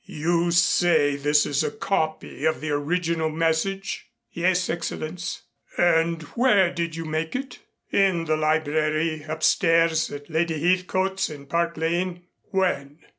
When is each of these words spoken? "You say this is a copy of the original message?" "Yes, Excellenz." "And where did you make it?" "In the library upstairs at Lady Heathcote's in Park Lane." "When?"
"You 0.03 0.49
say 0.49 1.15
this 1.15 1.45
is 1.45 1.63
a 1.63 1.69
copy 1.69 2.43
of 2.45 2.59
the 2.59 2.71
original 2.71 3.29
message?" 3.29 4.07
"Yes, 4.31 4.67
Excellenz." 4.67 5.43
"And 5.77 6.23
where 6.33 6.73
did 6.73 6.95
you 6.95 7.05
make 7.05 7.35
it?" 7.35 7.59
"In 7.91 8.25
the 8.25 8.35
library 8.35 9.21
upstairs 9.21 10.11
at 10.11 10.27
Lady 10.27 10.57
Heathcote's 10.59 11.29
in 11.29 11.45
Park 11.45 11.77
Lane." 11.77 12.23
"When?" 12.45 12.97